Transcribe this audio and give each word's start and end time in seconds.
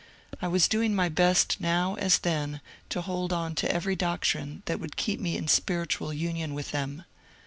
I 0.41 0.47
was 0.47 0.67
doing 0.67 0.95
my 0.95 1.09
best 1.09 1.57
now 1.61 1.93
as 1.93 2.17
then 2.17 2.61
to 2.89 3.01
hold 3.03 3.31
on 3.31 3.53
to 3.53 3.71
every 3.71 3.95
doctrine 3.95 4.63
that 4.65 4.79
would 4.79 4.95
keep 4.97 5.19
me 5.19 5.37
in 5.37 5.47
spiritual 5.47 6.11
union 6.11 6.55
with 6.55 6.71
them. 6.71 7.03